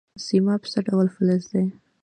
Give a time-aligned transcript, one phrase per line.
[0.25, 1.65] سیماب څه ډول فلز دی؟